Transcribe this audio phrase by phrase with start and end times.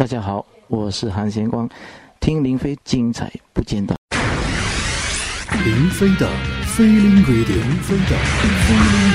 [0.00, 1.68] 大家好，我是韩贤光，
[2.20, 3.94] 听林飞精彩不间断。
[5.62, 6.26] 林飞的
[6.74, 9.12] Feeling Radio，林飞的 Feeling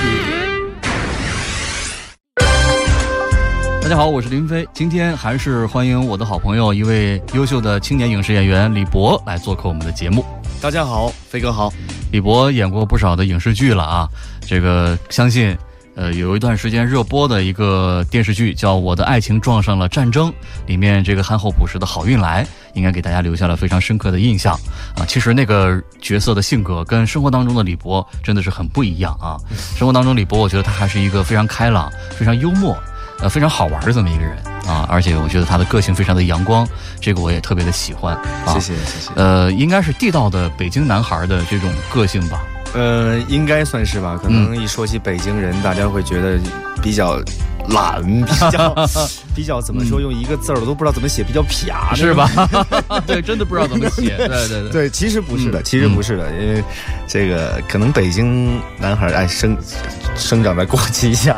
[2.38, 3.82] Radio。
[3.82, 10.24] 大家好，我是林飞，今天还是欢迎我的好朋友，一位优秀的青年影视演员李博来做客我们的节目。
[10.62, 11.74] 大家好，飞哥好。
[12.12, 14.08] 李博演过不少的影视剧了啊，
[14.42, 15.58] 这个相信。
[15.96, 20.30] 呃，有一段时间热播的一个电视剧叫《我的爱情撞上了战争》，
[20.66, 24.54] 里面这个憨厚朴实的好运来，应该给大家留下了非常深刻的印象
[24.98, 25.06] 啊。
[25.08, 29.40] 其实那个角色的性格跟生活当中的李博真的是很不一样啊。
[29.78, 32.78] 生活当中李博，我觉得他还是一个非常开朗、非常幽默、
[33.22, 34.86] 呃非常好玩的这么一个人啊。
[34.90, 36.68] 而且我觉得他的个性非常的阳光，
[37.00, 38.18] 这个我也特别的喜欢。
[38.48, 39.12] 谢谢谢谢。
[39.16, 42.44] 呃，应该是地道的北京男孩的这种个性吧。
[42.76, 44.20] 呃，应该算是吧。
[44.22, 46.38] 可能一说起北京人，大家会觉得
[46.82, 47.18] 比较
[47.70, 48.76] 懒，比较
[49.34, 50.00] 比较怎么说？
[50.02, 52.30] 用一个字儿我都不知道怎么写，比较撇，是吧？
[53.08, 54.16] 对，真的不知道怎么写。
[54.28, 56.64] 对对对，对，其实不是的，其实不是的，因为
[57.08, 59.58] 这个可能北京男孩爱生
[60.16, 61.36] 生长在国旗下。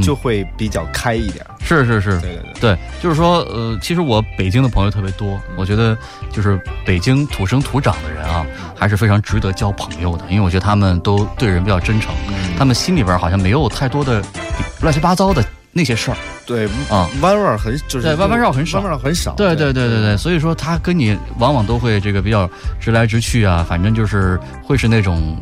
[0.00, 5.98] 就会比较开一点，是是是，对对对，对，就是说，呃，其实我北京的朋友特别多，我觉得
[6.30, 8.46] 就是北京土生土长的人啊，
[8.76, 12.14] 还是非常值得交朋友的，因为我觉得他们都对人比较真诚，
[12.56, 14.22] 他们心里边好像没有太多的
[14.80, 20.00] 乱七八糟的那些事儿，对啊，弯弯很就是对弯弯绕很少，弯弯绕很少，对对对对。
[20.00, 22.48] 对，所以说他跟你往往都会这个比较
[22.80, 25.36] 直来直去啊，反正就是会是那种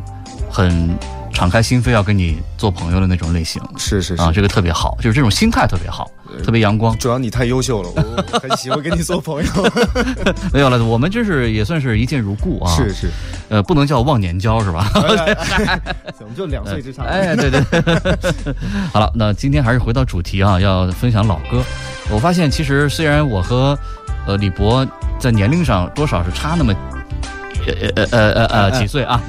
[0.49, 0.97] 很。
[1.39, 6.11] 敞开心扉要跟你做朋友的那种类型，是是是啊，这个特别好，就是这种心态特别好，
[6.43, 6.97] 特别阳光。
[6.97, 9.49] 主要你太优秀了，我 很喜欢跟你做朋友。
[10.51, 12.75] 没有了，我们就是也算是一见如故啊。
[12.75, 13.07] 是是，
[13.47, 14.91] 呃，不能叫忘年交是吧？
[16.19, 17.03] 我们就两岁之差。
[17.05, 17.63] 哎，对对。
[18.91, 21.63] 好了，那今天还是回到主题啊，要分享老歌。
[22.09, 23.79] 我发现其实虽然我和
[24.27, 24.85] 呃李博
[25.17, 26.73] 在年龄上多少是差那么
[27.65, 29.21] 呃呃呃呃呃几岁啊，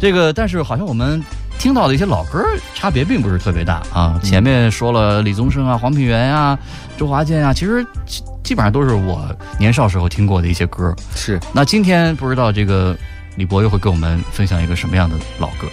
[0.00, 1.22] 这个但是好像我们。
[1.58, 4.18] 听到的一些老歌差别并不是特别大啊。
[4.22, 6.58] 前面说了李宗盛啊、黄品源啊、
[6.96, 7.84] 周华健啊，其实
[8.44, 10.94] 基本上都是我年少时候听过的一些歌。
[11.14, 11.38] 是。
[11.52, 12.96] 那今天不知道这个
[13.36, 15.66] 李博又会给我们分享一个什么样的老歌？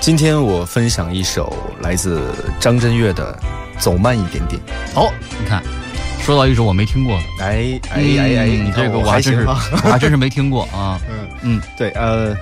[0.00, 2.22] 今天我分享一首来自
[2.58, 3.38] 张震岳的
[3.80, 4.60] 《走慢一点点》。
[4.98, 5.62] 哦，你看，
[6.20, 9.54] 说到一首我没听过的，哎哎哎哎，你这个我还真是我
[9.90, 10.98] 还真是没听过啊。
[11.08, 12.34] 嗯嗯，对，呃。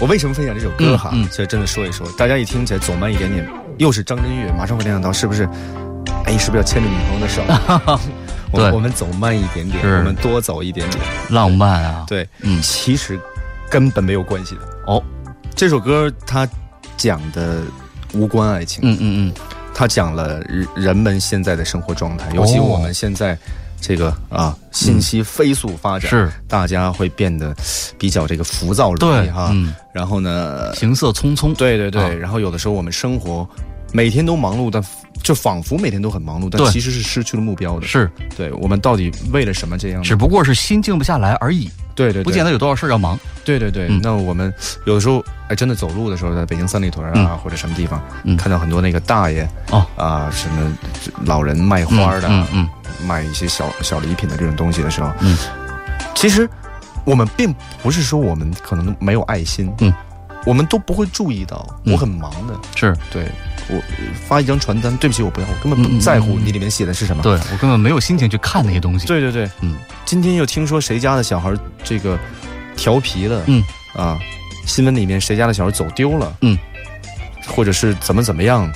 [0.00, 1.14] 我为什么分享这首歌哈？
[1.30, 5.48] 所以真的说一说，大家一听起来走慢一点点，又是张震岳，马上会联想到是不是？
[6.24, 7.42] 哎，是不是要牵着女朋友的手？
[8.52, 12.04] 对，我们走慢一点点，我们多走一点点，浪漫啊！
[12.06, 13.18] 对，嗯，其实
[13.70, 15.02] 根本没有关系的哦。
[15.54, 16.48] 这首歌它
[16.96, 17.62] 讲的
[18.12, 19.34] 无关爱情，嗯嗯嗯，
[19.74, 20.40] 它讲了
[20.76, 23.38] 人们现在的生活状态，尤其我们现在。
[23.86, 27.54] 这个啊，信息飞速发展，是大家会变得
[27.98, 29.50] 比较这个浮躁容易哈。
[29.52, 32.16] 嗯，然后呢，行色匆匆，对对对。
[32.16, 33.46] 然后有的时候我们生活
[33.92, 34.82] 每天都忙碌，但
[35.22, 37.86] 就仿佛每天都很忙碌，但其实是失去了目标的。
[37.86, 40.02] 是，对我们到底为了什么这样？
[40.02, 41.70] 只不过是心静不下来而已。
[41.94, 43.18] 对对，不见得有多少事儿要忙。
[43.44, 44.52] 对对对，那我们
[44.86, 48.02] 有的时候哎，真的走路的时候，在北京三里屯啊或者什么地方，
[48.36, 49.86] 看到很多那个大爷哦。
[49.96, 50.76] 啊，什么
[51.24, 52.68] 老人卖花的，嗯嗯。
[53.06, 55.36] 卖一些小小礼品的这种东西的时候，嗯，
[56.14, 56.48] 其实
[57.04, 59.92] 我们并不是说我们可能没有爱心，嗯，
[60.46, 63.26] 我们都不会注意到，我很忙的，是对
[63.68, 63.80] 我
[64.26, 71.52] 发一张传单，对不起，我不要，我根本不在乎你里面写的是什么，对我根本没有心情去看那些东西，对对对，嗯，今天又听说谁家的小孩
[71.82, 72.18] 这个
[72.76, 73.62] 调皮了，嗯
[73.96, 74.18] 啊，
[74.66, 76.58] 新闻里面谁家的小孩走丢了，嗯，
[77.46, 78.70] 或者是怎么怎么样，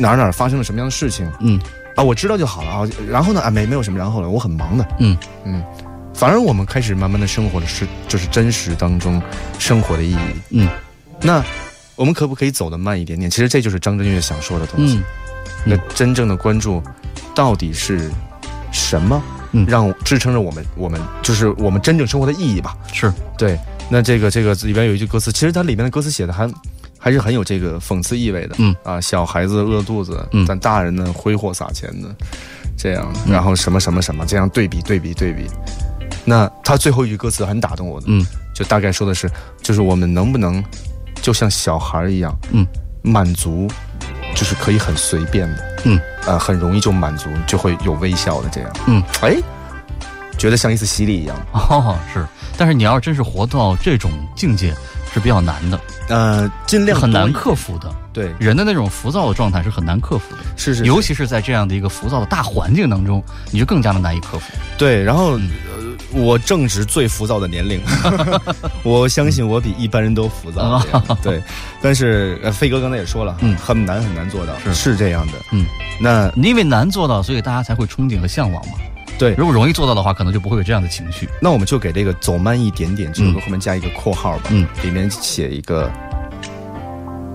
[0.00, 1.60] 哪哪发生了什么样的事情，嗯。
[1.94, 2.88] 啊，我知道就好了啊。
[3.06, 3.42] 然后呢？
[3.42, 4.30] 啊，没没有什么然后了。
[4.30, 4.88] 我很忙的。
[4.98, 5.62] 嗯嗯。
[6.14, 9.20] 反而我们开始慢慢的生活的是，就是真实当中
[9.58, 10.18] 生活的意义。
[10.50, 10.68] 嗯。
[11.20, 11.44] 那
[11.96, 13.30] 我们可不可以走得慢一点点？
[13.30, 15.00] 其实这就是张震岳想说的东西。
[15.64, 16.82] 那真正的关注
[17.34, 18.10] 到底是
[18.72, 19.22] 什么？
[19.52, 22.76] 嗯让支撑着我们，我们就是我们真正生活的意义吧。
[22.92, 23.58] 是对。
[23.90, 26.50] 那这个这个里边有一句歌词，其实它里面的歌词写的还。
[27.04, 32.08] 还是很有这个讽刺意味的，嗯啊，小孩子饿肚子，嗯，但大人呢挥霍撒钱的，
[32.76, 35.46] 这样，然后什么什么什么，这样对比对比对比，
[36.24, 39.30] 那他最后一句歌词很打动我的，嗯，就大概说的是，
[39.62, 40.62] 就是我们能不能
[41.20, 42.66] 就像小孩一样，嗯，
[43.02, 43.68] 满足，
[44.34, 49.36] 就是可以很随便的，嗯，呃，很容易就满足，就会有微笑的这样，嗯，哎，
[50.38, 52.26] 觉得像一次洗礼一样，哦，是，
[52.56, 54.74] 但是你要真是活到这种境界。
[55.14, 55.78] 是比较难的。
[56.08, 57.94] 呃，尽量很难克服的。
[58.14, 60.42] 对，人的那种浮躁的状态是很难克服的。
[60.56, 64.50] 是是，尤其是在这样的一个浮躁的大环境当中，你就更加的难以克服。
[64.78, 65.38] 对，然后。
[66.14, 67.80] 我正值最浮躁的年龄，
[68.82, 70.82] 我相信我比一般人都浮躁。
[71.22, 71.42] 对，
[71.80, 74.74] 但是飞哥刚才也说了，嗯，很难很难做到，是。
[74.74, 75.32] 是这样的。
[75.52, 75.64] 嗯，
[76.00, 78.74] 那因为难做到，所以大家才会憧憬和向往嘛。
[79.18, 81.28] 对，如果容易做到的话，可能就不会有这样的情绪。
[81.40, 85.90] 那我们就给这个走慢一点点这个后面加一个括号吧，嗯，里面写一个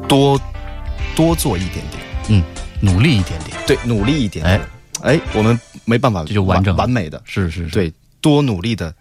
[0.08, 0.40] 多
[1.16, 2.44] 多做一点点，嗯，
[2.82, 4.62] 努力一点点，对，努力一点点。
[5.04, 7.94] 哎，我们没办法，这就完整完美的，是是是，对。
[8.22, 8.96] 多努力的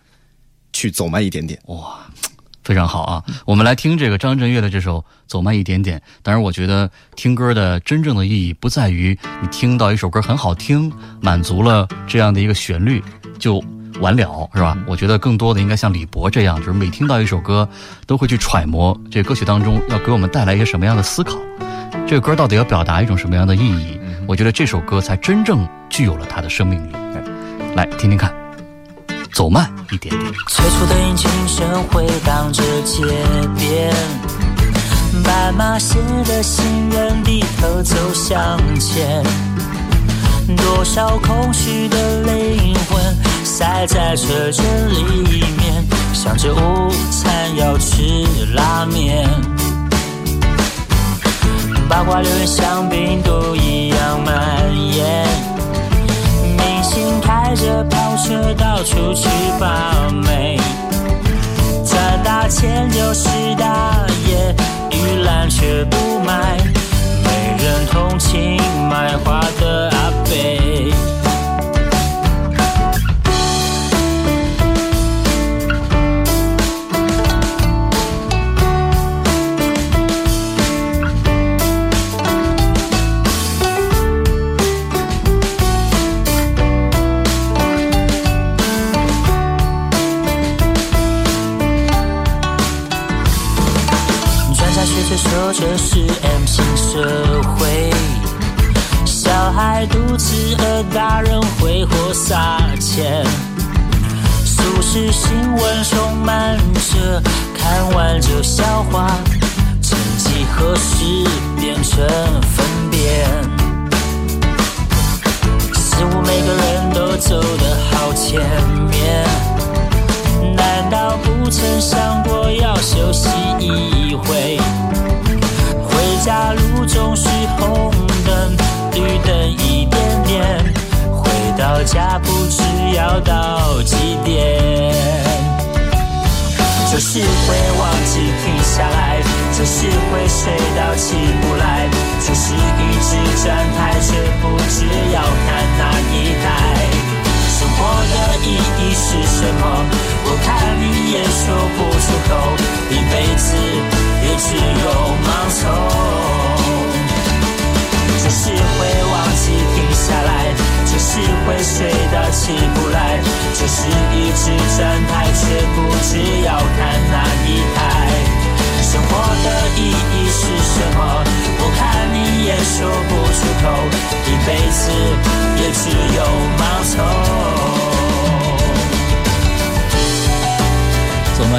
[0.72, 1.98] 去走慢一点点，哇，
[2.64, 3.24] 非常好啊！
[3.44, 5.98] 我们来听这个张震岳的这首《走慢一点点》。
[6.22, 13.02] 当然，我觉得听歌的真正的意义不在于你听到一首歌很好听，满足了这样的一个旋律
[13.38, 13.62] 就
[14.00, 14.76] 完了，是吧？
[14.86, 17.68] 我觉得更多的应该像李博这样，就是每听到一首歌
[18.04, 21.38] 都会去揣摩这歌曲当中要给我们带来一些什么样的思考，
[22.06, 23.98] 这个歌到底要表达一种什么样的意义？
[24.26, 26.92] 我觉得这首歌才真正具有了它的生命力。
[27.76, 28.45] 来听听看。
[29.36, 30.32] 走慢一点点。
[30.48, 33.04] 催促的引擎声回荡着街
[33.58, 33.94] 边，
[35.22, 39.22] 斑马线的行人低头走向前，
[40.56, 45.84] 多少空虚的灵魂塞在车阵里面，
[46.14, 49.28] 想着午餐要吃拉面，
[51.90, 55.45] 八卦留言像病毒一样蔓延。
[57.20, 60.58] 开着跑车到处去把妹，
[61.84, 64.54] 赚大钱就是大爷，
[64.90, 66.56] 玉兰却不买，
[67.24, 68.56] 没人同情
[68.88, 69.40] 卖花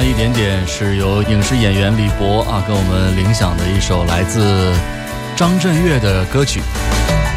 [0.08, 4.72] 一点点，是由影视演员李博啊跟我们领响的一首来自
[5.36, 6.62] 张震岳的歌曲，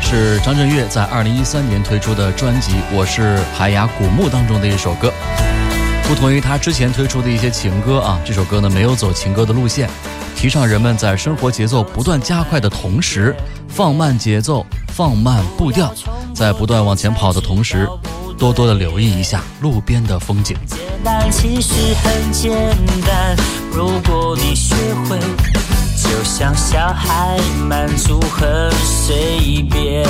[0.01, 5.11] 是张震岳在二零一三年推出的专辑《我是海牙古墓》当中的一首歌。
[6.07, 9.89] 不同于他之前推出的一些情歌啊，这首歌呢没有走情歌的路线，
[10.37, 13.35] 提倡人们在生活节奏不断加快的同时，
[13.67, 15.93] 放慢节奏，放慢步调，
[16.33, 17.85] 在不断往前跑的同时。
[18.41, 20.57] 多多的留意一下路边的风景。
[20.65, 22.51] 简单其实很简
[23.05, 23.35] 单，
[23.71, 24.73] 如果你学
[25.07, 25.19] 会，
[25.95, 27.37] 就像小孩
[27.69, 30.03] 满足很随便。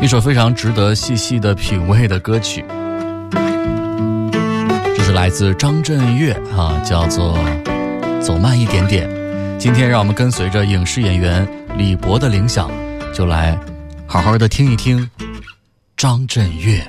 [0.00, 2.64] 一首非常值得细细的品味的歌曲，
[4.94, 7.36] 这是来自张震岳啊，叫做
[8.20, 9.10] 《走慢一点点》。
[9.60, 12.70] 今天，让我们跟随着影视演员李博的铃响，
[13.14, 13.58] 就来
[14.06, 15.08] 好好的听一听
[15.98, 16.82] 张震岳。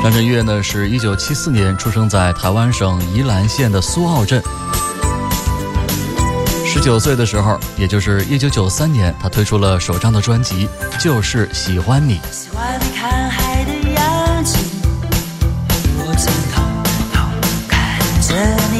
[0.00, 4.40] 张震岳呢，是一九七四年出生在台湾省宜兰县的苏澳镇。
[6.72, 10.66] 十九岁的时候，也就是一九九三年，他推出了首张的专辑，
[10.98, 12.18] 就是《喜欢你》。
[12.32, 14.56] 喜欢你看海的样子，
[15.98, 16.62] 我正偷
[17.12, 17.20] 偷
[17.68, 18.34] 看着
[18.72, 18.78] 你，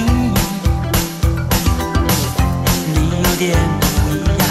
[2.95, 4.43] 你有点不一样，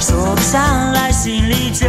[0.00, 1.86] 说不上来，心里觉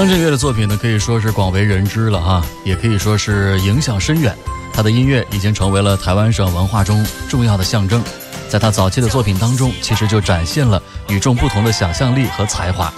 [0.00, 4.34] 张震岳的作品呢，可以说是广为人知了哈，也可以说是影响深远。
[4.72, 8.02] 他的音乐已经成为了台湾省文化中重要的象征。
[8.48, 12.90] 在他早期的作品当中，其实就展现了与众不同的想象力和才华。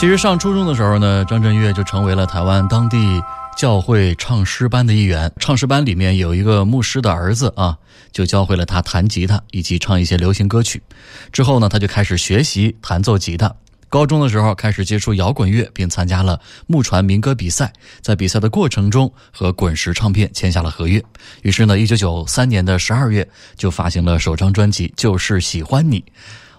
[0.00, 3.22] 其实上初中的时候呢，张震岳就成为了台湾当地
[3.54, 5.30] 教会唱诗班的一员。
[5.38, 7.76] 唱诗班里面有一个牧师的儿子啊，
[8.10, 10.82] 就教会了他弹吉他以及唱一些流行歌曲。
[11.30, 13.54] 之后呢，他就开始学习弹奏吉他。
[13.90, 17.70] 高中的时候开始接触摇滚乐，并参加了木船民歌比赛。
[18.00, 21.04] 在比赛的过程中，和滚石唱片签下了合约。
[21.42, 26.00] 于是呢，一九九三年的十二月就发行了首张专辑《就是喜欢你》。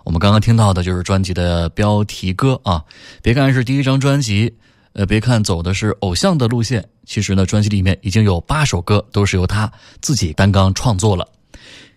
[0.03, 2.83] 我们刚刚听到的就是专辑的标题歌啊。
[3.21, 4.53] 别看是第一张专辑，
[4.93, 11.27] 呃，别看走的是偶像的路线，其实呢，专辑里面已经有八首歌都是由他自己担纲创作了。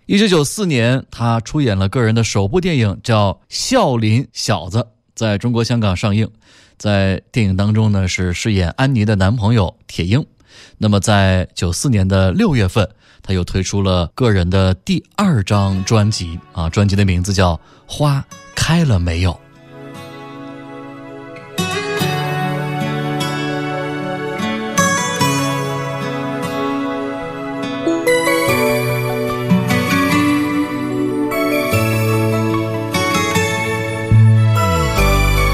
[0.06, 4.78] 一九九四年，他出演了个人的首部电影，叫《笑林小子》，
[5.14, 6.28] 在中国香港上映。
[6.76, 10.22] 在电影当中呢，是饰演安妮的男朋友铁英。
[10.76, 12.86] 那么在九四年的六月份，
[13.26, 17.54] 他又推出了个人的第二张专辑啊，专辑的名字叫
[17.86, 18.22] 《花
[18.54, 19.32] 开了没有》。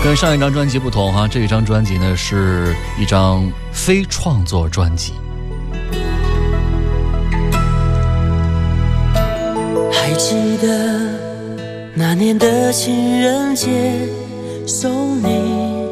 [0.03, 5.13] 跟上一张专辑不同哈，这一张专辑呢是一张非创作专辑。
[9.93, 10.69] 还记得
[11.95, 13.69] 那年的情人节，
[14.67, 15.87] 送你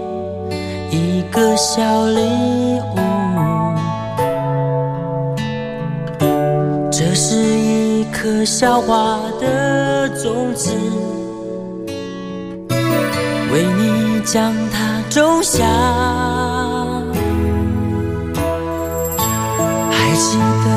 [0.90, 2.20] 一个小礼
[2.94, 2.98] 物，
[6.90, 10.72] 这是一颗小花的种子，
[13.52, 15.64] 为你将它种下。
[19.90, 20.68] 还记得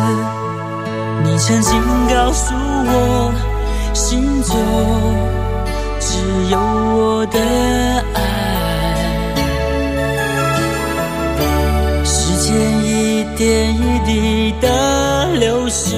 [1.23, 3.33] 你曾经告诉我，
[3.93, 4.55] 心中
[5.99, 6.09] 只
[6.49, 7.39] 有我的
[8.13, 8.19] 爱。
[12.03, 12.49] 时间
[12.83, 14.67] 一点一滴的
[15.39, 15.95] 流逝。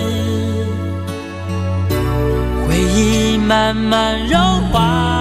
[2.68, 4.40] 回忆慢慢融
[4.72, 5.13] 化，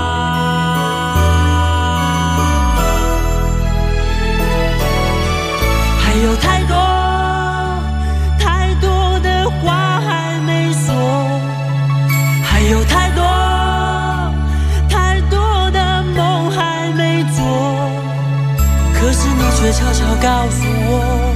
[20.23, 21.35] 告诉我，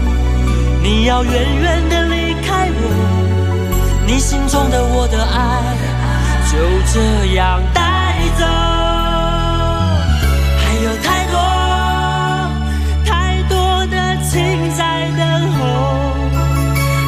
[0.80, 2.80] 你要远远的离开我，
[4.06, 5.74] 你心中的我的爱。
[6.48, 6.56] 就
[6.94, 7.82] 这样带
[8.38, 8.46] 走，
[10.62, 11.34] 还有太多
[13.04, 15.58] 太多的情在等候，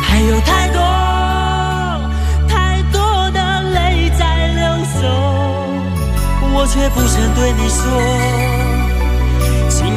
[0.03, 0.83] 还有太多
[2.49, 4.63] 太多的泪在流
[5.01, 5.07] 走，
[6.53, 7.87] 我却不曾对你说，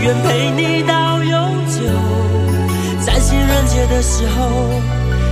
[0.02, 1.82] 愿陪你到永久，
[3.06, 4.82] 在情人节的时候，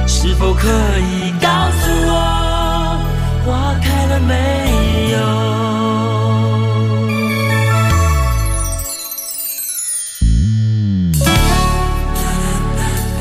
[0.08, 0.68] 是否可
[1.00, 3.00] 以告诉我？
[3.48, 5.18] 花开了没有？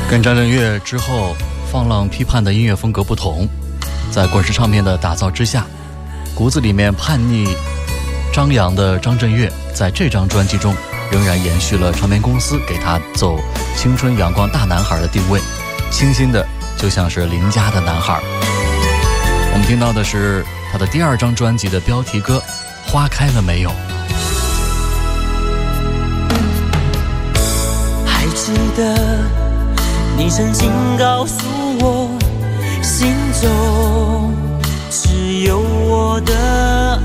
[0.07, 1.35] 跟张震岳之后
[1.71, 3.47] 放浪批判的音乐风格不同，
[4.11, 5.65] 在滚石唱片的打造之下，
[6.35, 7.55] 骨子里面叛逆
[8.31, 10.75] 张扬的张震岳，在这张专辑中
[11.11, 13.39] 仍然延续了唱片公司给他走
[13.75, 15.39] 青春阳光大男孩的定位，
[15.89, 16.45] 清新的
[16.77, 18.21] 就像是邻家的男孩。
[19.51, 22.41] 我们听到的是他的第二张专辑的标题歌
[22.91, 23.69] 《花开了没有》。
[28.05, 29.23] 还记得
[30.15, 31.35] 你曾经告诉
[31.79, 32.09] 我，
[32.83, 34.33] 心中
[34.91, 37.01] 只有我的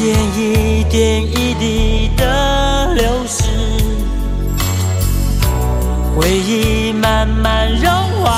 [0.00, 3.42] 间一点一滴的流逝。
[6.16, 8.30] 回忆慢慢融化，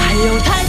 [0.00, 0.61] 还有太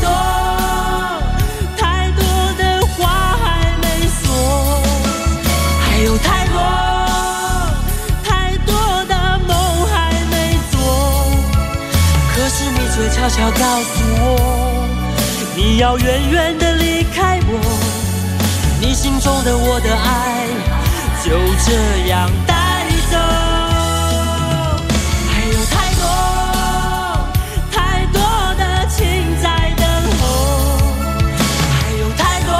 [12.96, 14.88] 却悄悄告诉我，
[15.56, 17.60] 你要远远的离开我。
[18.80, 20.46] 你心中的我的爱
[21.24, 21.32] 就
[21.66, 21.74] 这
[22.08, 23.18] 样带走，
[25.28, 26.06] 还有太多
[27.72, 28.22] 太多
[28.60, 29.02] 的情
[29.42, 29.84] 在等
[30.20, 30.22] 候，
[31.74, 32.54] 还有太多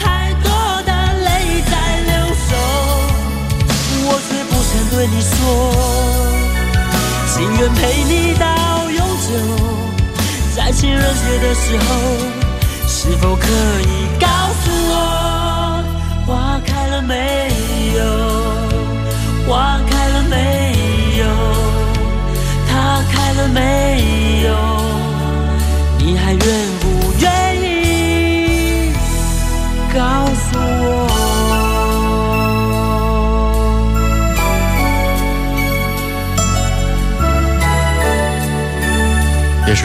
[0.00, 0.50] 太多
[0.82, 0.90] 的
[1.22, 1.72] 泪在
[2.06, 2.10] 流
[2.50, 2.52] 走，
[4.08, 5.32] 我却不曾对你说，
[7.32, 8.44] 情愿陪你到，
[10.84, 11.88] 情人节的时候。
[12.86, 13.46] 是否可
[13.82, 14.26] 以告
[14.60, 14.92] 诉我，
[16.26, 17.50] 花开了没
[17.96, 18.00] 有？
[19.46, 20.36] 花开了没
[21.18, 21.22] 有？
[22.68, 23.58] 它开了没
[24.46, 24.48] 有？
[25.98, 26.54] 你还愿不愿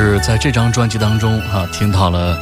[0.02, 2.42] 是在这张专辑当中，哈，听到了。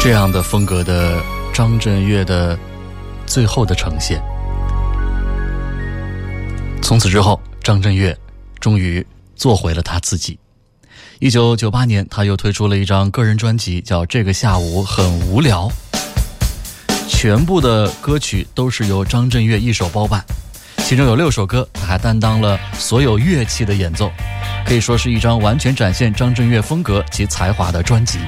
[0.00, 2.58] 这样的风格的张震岳的
[3.26, 4.18] 最后的呈现，
[6.82, 8.16] 从此之后，张震岳
[8.60, 10.38] 终于做回了他自己。
[11.18, 15.68] 一九九八年，他又推出了一张个人专辑，叫《这个下午很无聊》，
[17.10, 20.24] 全部的歌曲都是由张震岳一手包办，
[20.90, 24.10] 其中有六首歌，他还担当了所有乐器的演奏，
[24.66, 28.18] 可以说是一张完全展现张震岳风格及才华的专辑。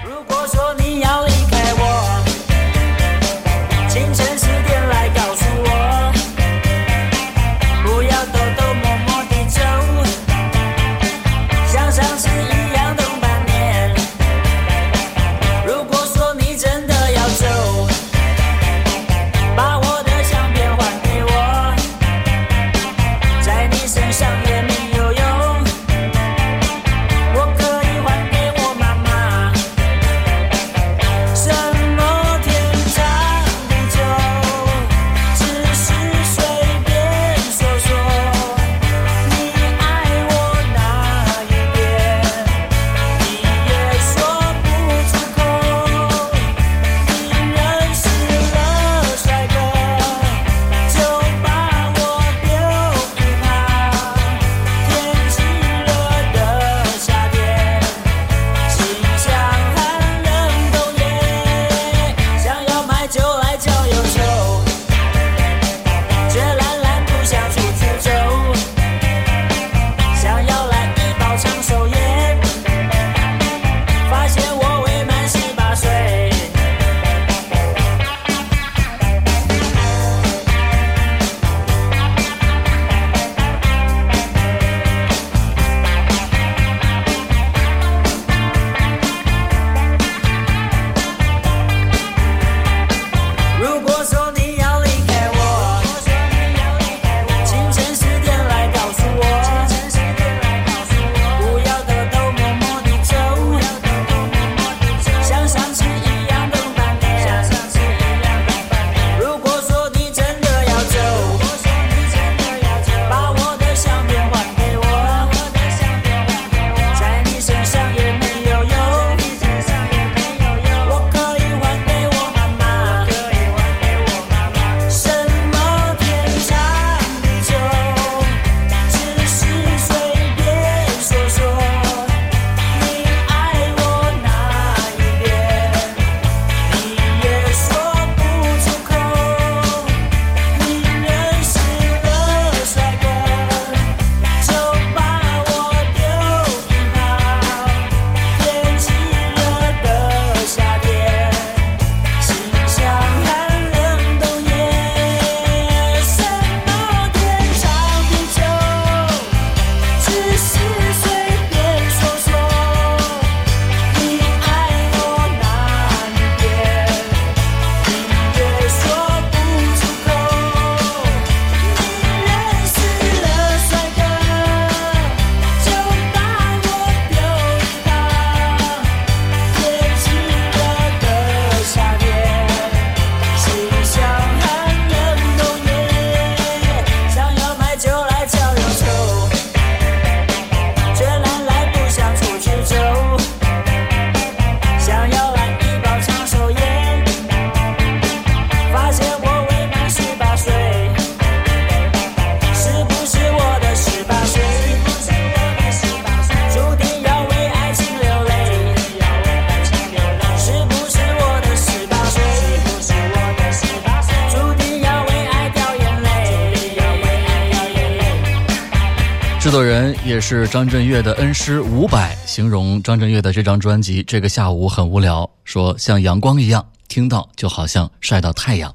[220.35, 228.75] 是张震岳的恩师伍佰形容张震岳的这张专辑，这个下午很无聊，说像阳光一样，听到就好像晒到太阳。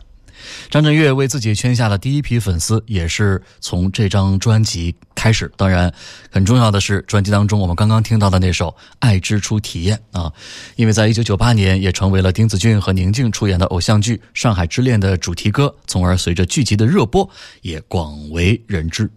[0.69, 5.51] 张震岳为自己圈下的第一批粉丝，也是从这张专辑开始。
[5.57, 5.91] 当然，
[6.29, 10.31] 很重要的是专辑当中我们刚刚听到的那首《爱之初体验》啊，
[10.75, 17.27] 因为在一九九八年也成为了丁子俊和宁静出演的偶像剧《上海之恋》的主题歌，从而随着剧集的热播
[17.63, 19.09] 也广为人知。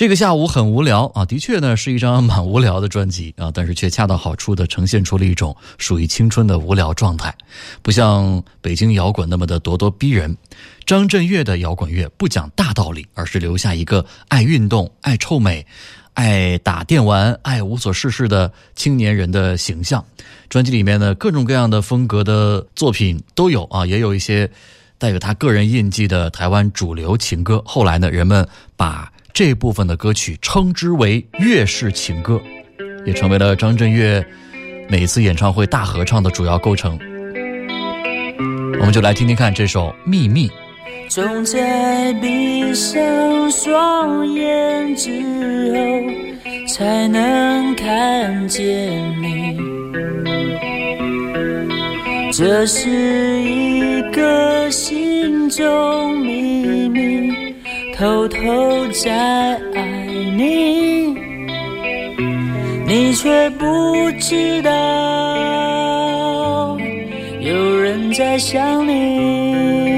[0.00, 7.36] 这个下午很无聊啊，的确呢是一张蛮无聊的专辑啊，但是却恰到好处的呈现出了一种属于青春的无聊状态，
[7.82, 10.34] 不像北京摇滚那么的咄咄逼人。
[10.86, 15.66] 张震岳的摇滚乐不讲大道理，而是留下一个爱运动、爱臭美、
[16.14, 20.02] 爱打电玩、爱无所事事的青年人的形象。
[20.48, 24.50] 专辑里面呢，各种各样的风格的作品都有啊，也有一些
[24.96, 27.62] 带有他个人印记的台湾主流情歌。
[27.66, 32.40] 后来呢，人们把这部分的歌曲称之为粤式情歌，
[33.04, 34.24] 也成为了张震岳
[34.88, 36.98] 每次演唱会大合唱的主要构成。
[38.78, 40.48] 我们就来听听看这首《秘密》。
[41.08, 45.10] 总在闭上双眼之
[45.74, 45.78] 后，
[46.68, 48.62] 才能看见
[49.20, 49.58] 你。
[52.32, 52.88] 这是
[53.42, 57.32] 一个心中秘密，
[58.00, 59.12] 偷偷在
[59.74, 59.82] 爱
[60.34, 61.14] 你，
[62.86, 64.70] 你却不知道，
[67.40, 69.89] 有人在想你。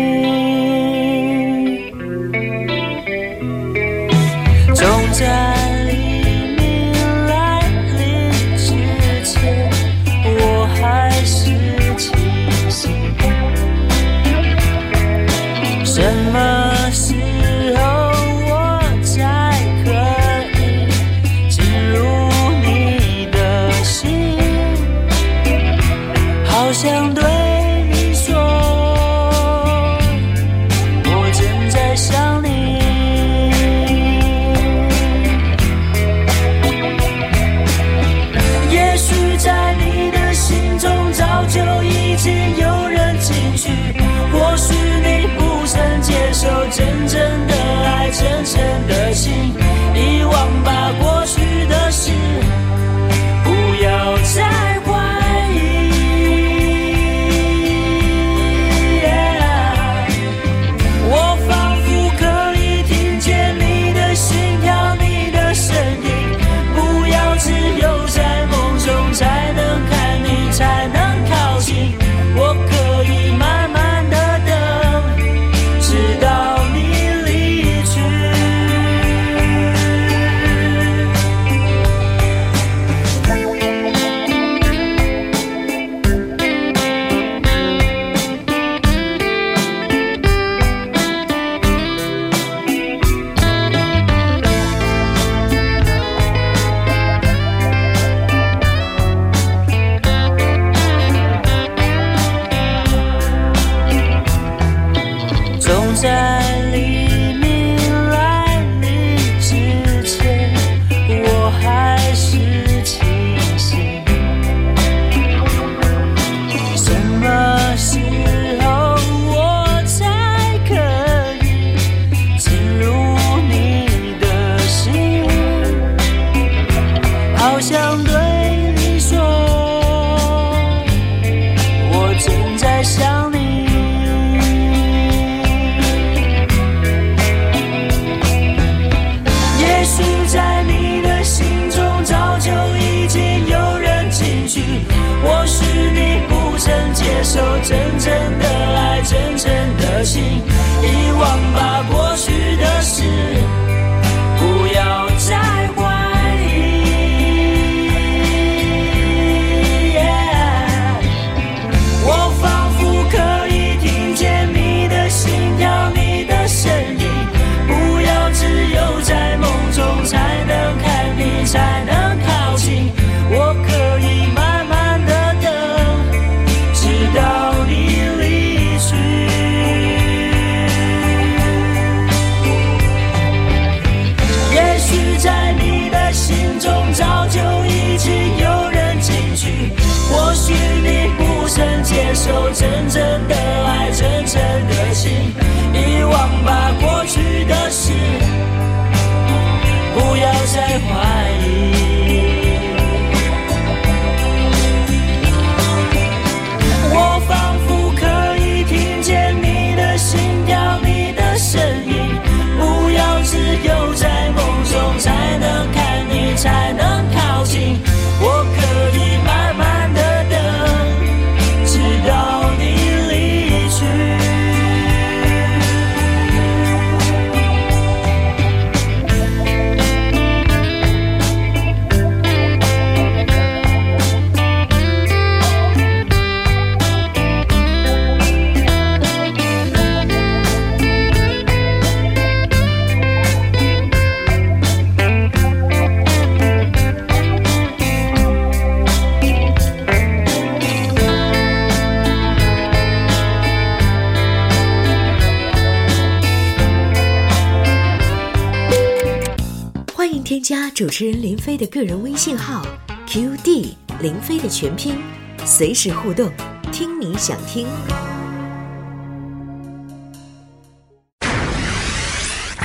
[260.93, 262.63] 持人林飞的个人微信号
[263.09, 264.99] QD 林飞的全拼，
[265.43, 266.31] 随时互动，
[266.71, 267.67] 听你想听。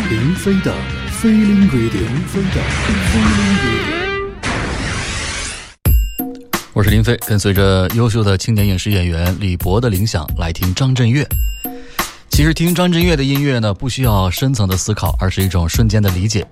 [0.10, 0.76] 林飞的
[1.10, 3.88] 飞林 radio，林飞的飞林 radio。
[6.74, 11.26] 我是林飞，跟随着优秀的青年影视演员李博的铃响来听张震岳。
[12.30, 16.46] 其实听张震岳的音乐呢，不需要深层的思考，而是一种瞬间的理解。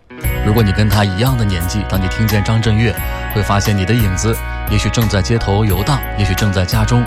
[0.45, 2.95] 如果你跟他一样的年纪，当你听见张震岳，
[3.33, 4.35] 会发现你的影子，
[4.69, 7.03] 也许正在街头游荡，也许正在家中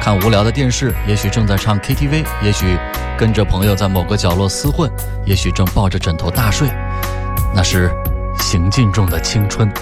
[0.00, 2.78] 看无聊的电视，也许正在唱 KTV，也许
[3.16, 4.90] 跟着朋友在某个角落厮混，
[5.24, 6.68] 也许正抱着枕头大睡，
[7.54, 7.90] 那是
[8.40, 9.72] 行进中的青春。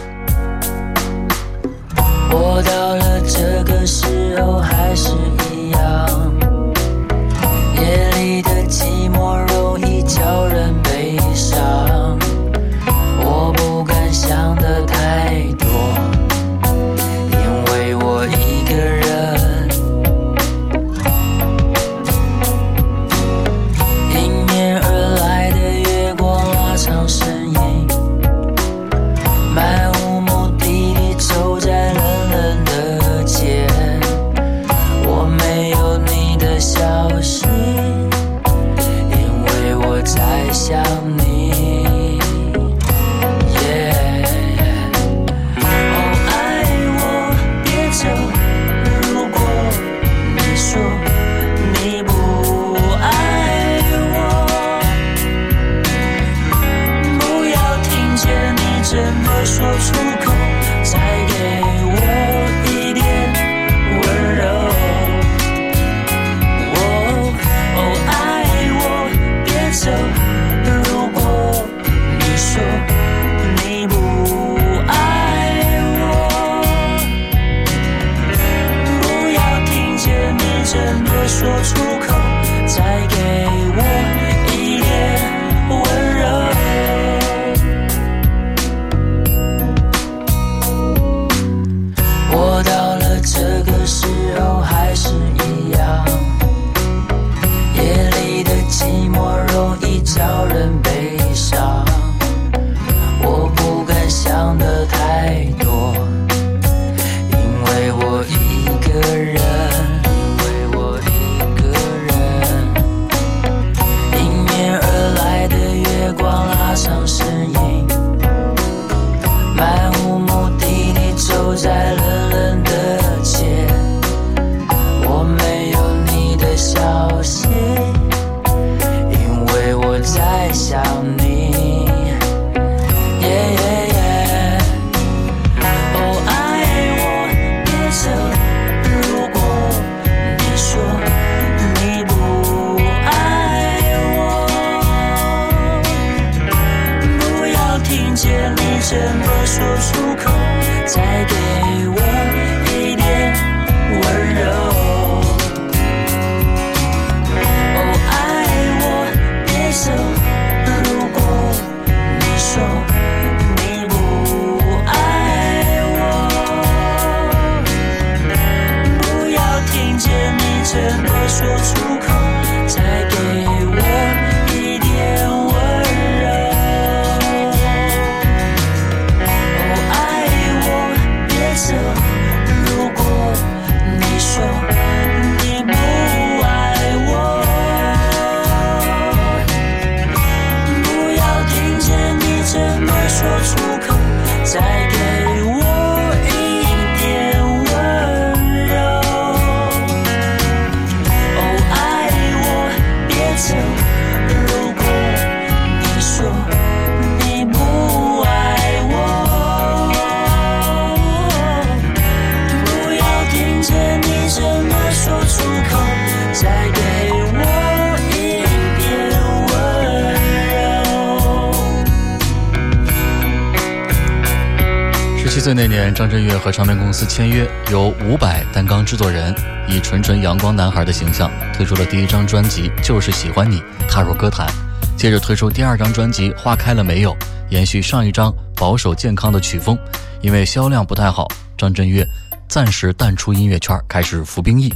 [227.20, 229.35] 签约，由伍佰担纲制作人，
[229.68, 234.50] 以纯纯阳光男孩的形象推出了第一张专辑《就是喜欢你》，踏入歌坛。
[234.96, 237.12] 接着推出第二张专辑《花开了没有》，
[237.50, 239.78] 延续上一张保守健康的曲风。
[240.22, 241.28] 因为销量不太好，
[241.59, 242.02] 张震岳
[242.48, 244.72] 暂时淡出音乐圈，开始服兵役。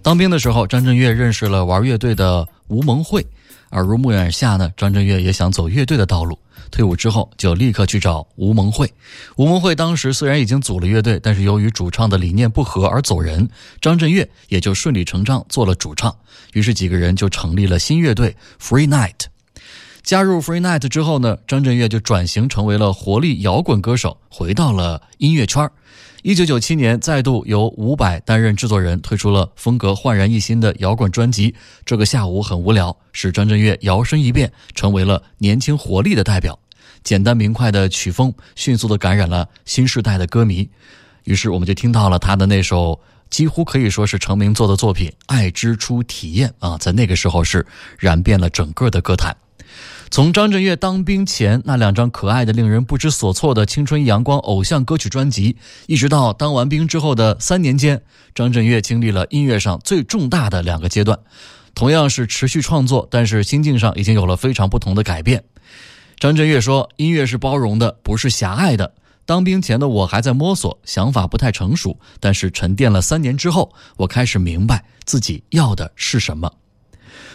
[0.00, 3.26] 当兵的时候，张震岳认识了玩乐队的吴蒙慧。
[3.70, 6.38] 耳濡目染下呢，张震岳也想走乐队的道路。
[6.70, 8.92] 退伍之后，就立刻去找吴蒙慧。
[9.36, 13.48] 吴蒙慧当时虽然已经组了乐队，但是由于主唱的理念不合而走人，
[13.80, 16.14] 张震岳也就顺理成章做了主唱。
[16.52, 19.26] 于是几个人就成立了新乐队 Free Night。
[20.02, 25.68] 加入 Free Night 之后呢，张震岳就转型成为了活力摇滚歌手，回到了音乐圈。
[26.22, 31.50] 一九九七年，再度由伍佰担任制作人，推出了风格焕然一新的摇滚专辑
[31.86, 36.58] 《这个下午很无聊》，使张震岳摇身一变成为了年轻活力的代表。
[37.02, 40.68] 简单明快的曲风迅速地感染了新时代的歌迷，
[41.24, 43.00] 于是我们就听到了他的那首
[43.30, 47.66] 几乎可以说是成名作的作品《爱之初体验》啊，在那个时候是
[47.98, 49.34] 燃遍了整个的歌坛。
[50.10, 55.56] 从张震岳当兵前那两张可爱的、令人不知所措的青春阳光偶像歌曲专辑，
[55.86, 58.02] 一直到当完兵之后的三年间，
[58.34, 61.16] 张震岳经历了音乐上最重大的两个阶段。
[61.76, 65.44] 同样是持续创作，但是心境上已经有了非常不同的改变。
[66.18, 68.92] 张震岳说：“音乐是包容的，不是狭隘的。
[69.24, 76.50] 当兵前的我还在摸索，想法不太成熟，但是沉淀了三年之后，我开始明白自己要的是什么。”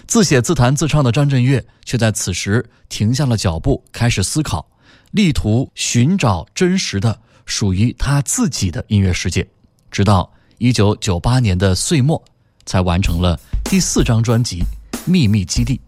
[0.08, 4.66] 自写自弹自唱的张震岳，却在此时停下了脚步，开始思考，
[5.12, 9.45] 力图寻找真实的属于他自己的音乐世界。
[9.91, 12.24] 直到一九九八年的岁末，
[12.66, 14.60] 才完成了第四张专辑
[15.06, 15.80] 《秘密基地》。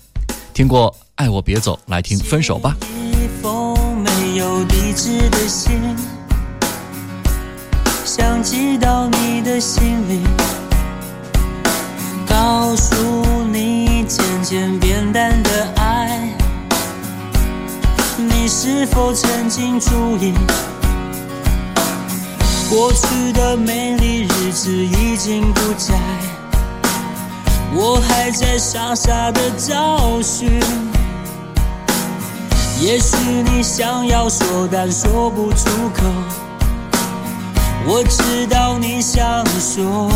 [0.53, 2.75] 听过《爱我别走》，来听《分手吧》。
[8.03, 10.21] 想寄到你的心里，
[12.27, 12.95] 告诉
[13.51, 13.76] 你。
[14.07, 16.29] 渐渐变淡的爱，
[18.17, 20.33] 你是否曾经注意？
[22.69, 25.93] 过去的美丽日子已经不在，
[27.73, 30.57] 我还在傻傻的找寻。
[32.79, 36.03] 也许你想要说，但说不出口。
[37.85, 40.09] 我知道你想说。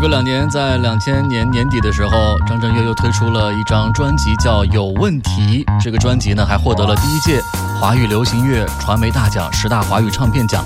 [0.00, 5.62] 隔两年，在两千年年底的时候，张震岳又推出了一张专辑，叫《有问题》。
[5.82, 7.38] 这个专辑呢，还获得了第一届
[7.78, 10.64] 华语流行乐传媒大奖十大华语唱片奖。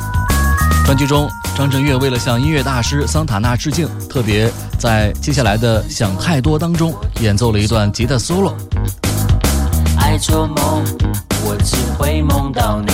[0.86, 8.52] 专辑中，张震岳为了向音乐大师桑塔纳致敬，特别在接下来的《想太多》当中演奏了一段吉他 solo。
[9.98, 10.84] 爱做梦，
[11.44, 12.92] 我只会梦到你。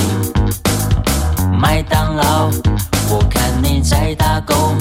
[1.60, 2.48] 麦当劳，
[3.10, 4.74] 我看你在打工。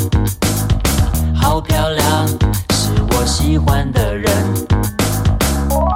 [1.41, 2.27] 好漂亮，
[2.71, 4.31] 是我喜欢的人，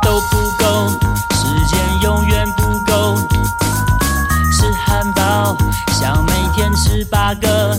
[0.01, 0.89] 都不够，
[1.31, 3.15] 时间永远不够。
[4.51, 5.55] 吃汉堡，
[5.91, 7.77] 想每天吃八个，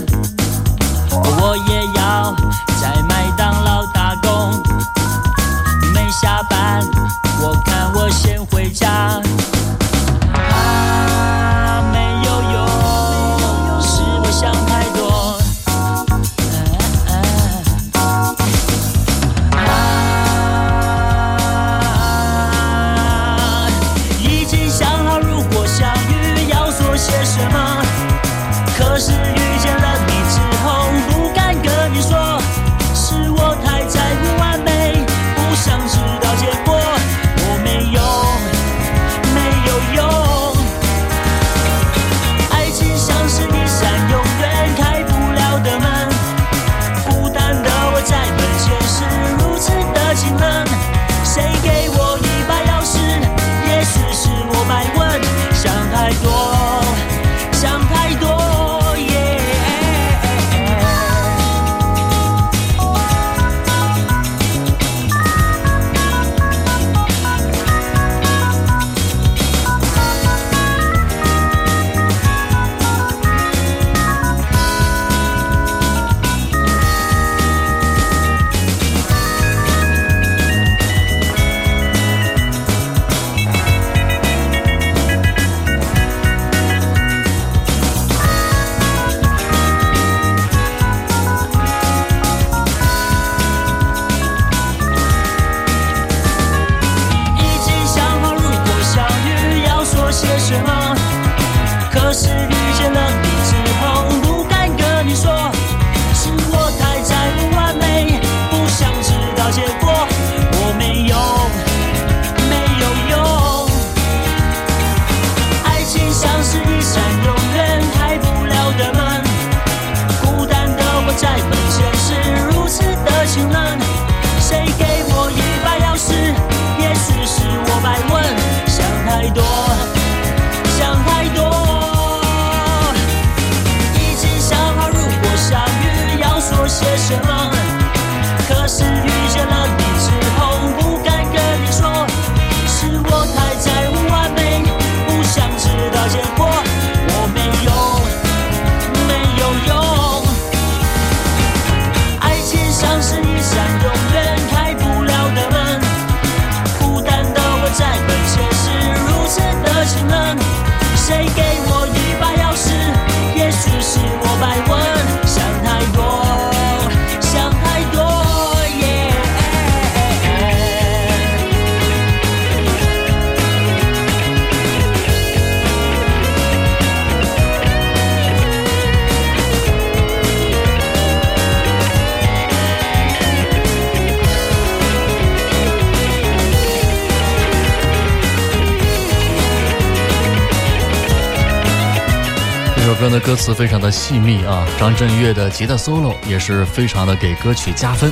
[192.99, 198.11] 歌的歌词非常的细密啊，张震岳的吉他 solo 也是非常的给歌曲加分。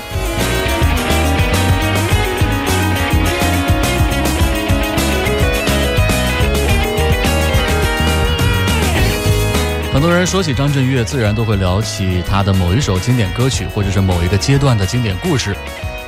[9.94, 15.56] 很多人说起张震岳，自然都会聊起他的某一首经典歌曲，或者是某一个阶段的经典故事。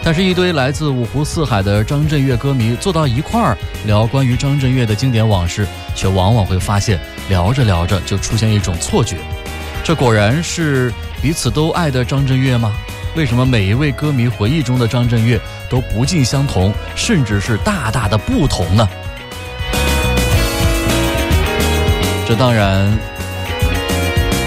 [0.04, 5.66] 但是，一堆来自五湖四海的张震岳歌迷坐到一块儿聊关于张震岳的经典往事，
[5.96, 7.00] 却往往会发现。
[7.30, 9.18] 聊着聊着就出现一种错觉，
[9.84, 12.72] 这果然是彼此都爱的张震岳吗？
[13.16, 18.88] 为什么每一位歌迷回忆中的张震岳都不尽相同，甚至是大大的不同呢？
[22.28, 22.86] 这当然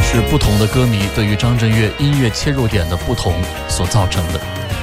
[0.03, 3.33] 是不同的歌迷对于张震岳音乐切入点的不同
[3.69, 4.41] 所造成的，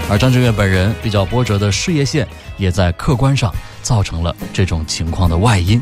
[0.10, 2.28] 而张震岳本人比较波折的事业线，
[2.58, 5.82] 也在客观上造成了这种情况的外因。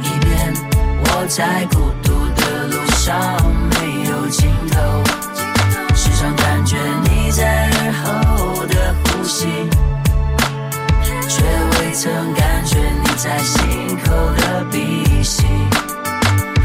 [1.23, 3.15] 我在孤独的路上
[3.69, 5.03] 没有尽头。
[5.93, 9.45] 时常感觉你在耳后的呼吸，
[11.29, 11.43] 却
[11.77, 13.61] 未曾感觉你在心
[14.03, 15.45] 口的鼻息。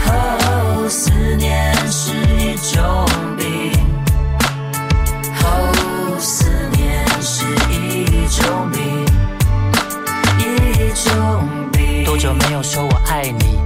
[0.07, 3.73] 哦，思念是一种病。
[5.45, 9.05] 哦，思念是一种病，
[10.41, 12.05] 一种病。
[12.07, 13.66] 多久没有说我爱你？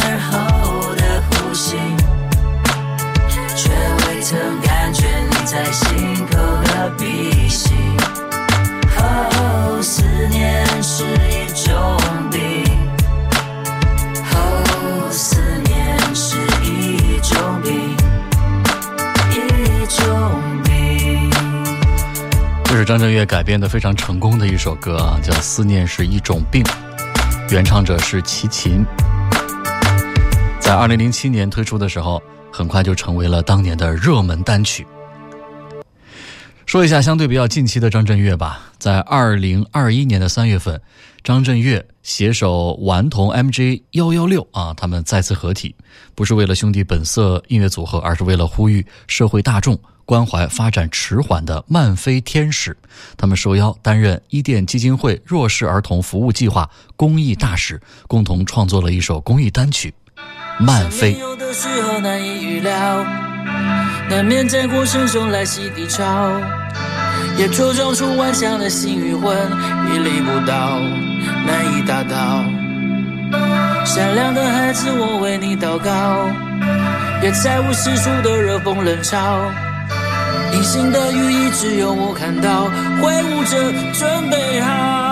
[22.91, 26.61] 张震岳改编的非常成功的一首歌啊，叫《思念是一种病》，
[27.49, 28.85] 原唱者是齐秦。
[30.59, 32.21] 在二零零七年推出的时候，
[32.51, 34.85] 很快就成为了当年的热门单曲。
[36.65, 40.81] 说一下相对比较近期的张震岳吧，在二零二一年的三月份，
[41.23, 45.73] 张震岳携手顽童 MJ 幺幺六啊，他们再次合体，
[46.13, 49.79] 不是为了兄弟本色音乐组合，而是为了呼吁社会大众
[50.11, 52.75] 关怀发展迟缓的慢飞天使。
[53.15, 59.93] 他们受邀担任伊甸基金会弱势儿童服务计划公益大使，共同创作了一首公益单曲
[60.61, 61.15] 《慢飞》。
[64.09, 66.03] 难免在过程中来袭低潮，
[67.37, 70.77] 也茁壮出顽强的心与魂，屹立不倒，
[71.47, 72.43] 难以达到。
[73.85, 76.27] 善良的孩子，我为你祷告，
[77.21, 79.70] 别在乎世俗的热风冷嘲。
[80.53, 82.65] 隐形的羽翼只有我看到，
[83.01, 83.51] 挥舞着
[83.93, 85.10] 准备好，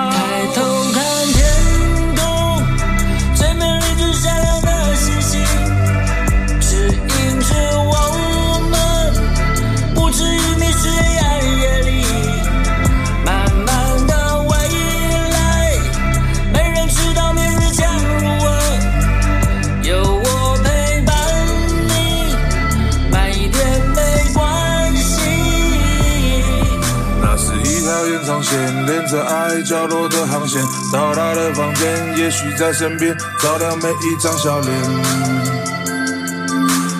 [29.12, 30.62] 在爱角落的航线，
[30.93, 34.72] 到达的房间，也许在身边，照亮每一张笑脸。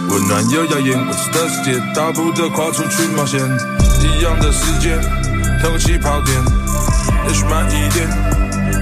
[0.10, 3.40] 温暖又耀眼，未知的世界，大步的跨出去冒险。
[4.02, 5.00] 一样的时间，
[5.62, 6.36] 同个起跑点，
[7.28, 8.08] 也许慢一点，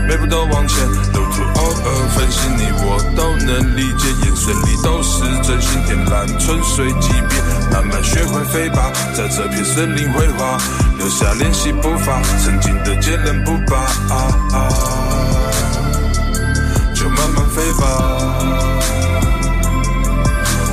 [0.07, 0.87] 每步都往前。
[2.09, 5.81] 分析，你我都能理解，眼神里都是真心。
[5.85, 10.57] 点燃春水即便慢慢学会飞吧，在这片森林绘画。
[10.97, 13.85] 留下练习步伐，曾经的坚韧不拔，
[16.95, 17.83] 就慢慢飞吧。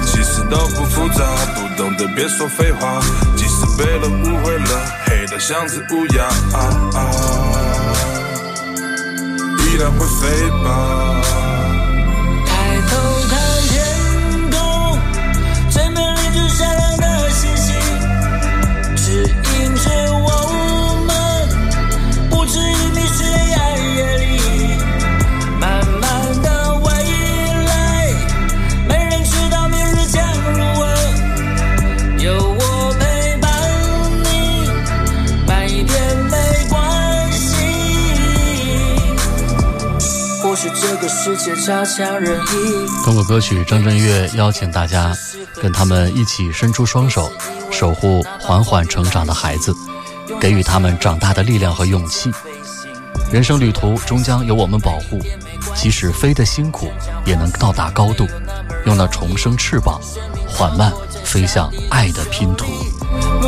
[0.06, 1.24] 其实都不复杂，
[1.54, 3.00] 不懂的别说废话。
[3.36, 6.28] 即使被人误会了，黑的像只乌鸦，
[9.78, 11.43] la conseille pas.
[41.04, 42.34] 依然会飞
[42.86, 43.02] 吧。
[43.04, 45.12] 通过歌曲，张震岳邀请大家
[45.60, 47.30] 跟他们一起伸出双手，
[47.70, 49.74] 守护缓缓成长的孩子，
[50.40, 52.32] 给予他们长大的力量和勇气。
[53.32, 55.18] 人生旅途终将有我们保护，
[55.74, 56.90] 即使飞得辛苦，
[57.24, 58.26] 也能到达高度，
[58.86, 60.00] 用那重生翅膀，
[60.48, 60.92] 缓慢
[61.24, 62.66] 飞向爱的拼图。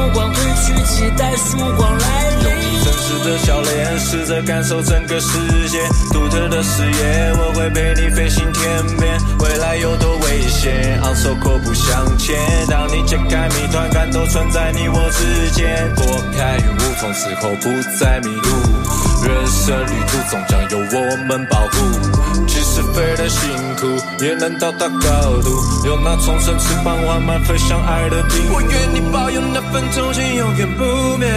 [0.07, 2.45] 目光褪去，期待曙光来临。
[2.45, 5.81] 用你真实的笑脸，试着感受整个世界，
[6.13, 9.19] 独特的视野，我会陪你飞行天边。
[9.41, 12.37] 未来有多危险，昂首阔步向前。
[12.69, 15.93] 当你解开谜团，感动存在你我之间。
[15.97, 16.05] 拨
[16.37, 18.86] 开云雾，从此后不再迷路。
[19.25, 22.47] 人生旅途总将由我们保护。
[22.47, 25.51] 即使飞得辛苦，也能到达高度。
[25.87, 28.53] 用那重生翅膀，缓慢飞向爱的平。
[28.53, 31.29] 我愿你保有那份忠心，永远不灭。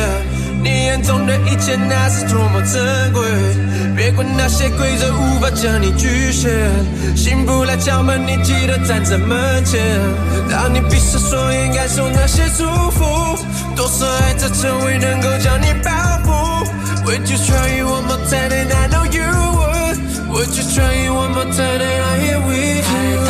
[0.61, 3.23] 你眼中的一切，那是多么珍贵。
[3.95, 6.51] 别管那些规则无法将你局限，
[7.15, 9.79] 幸福来敲门，你记得站在门前。
[10.49, 13.03] 当你闭上双眼，感受那些祝福，
[13.75, 15.91] 多少爱在周围能够将你保
[16.23, 16.48] 护。
[17.05, 18.51] Would you try it one more time?
[18.51, 19.27] And I know you
[19.59, 19.97] would.
[20.33, 21.81] Would you try it one more time?
[21.81, 23.28] And I'm here with you.